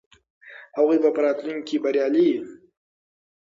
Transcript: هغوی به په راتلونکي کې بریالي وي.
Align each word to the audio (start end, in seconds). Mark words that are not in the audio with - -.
هغوی 0.77 0.97
به 1.03 1.09
په 1.15 1.21
راتلونکي 1.25 1.65
کې 1.69 1.81
بریالي 1.83 2.25
وي. 2.31 2.39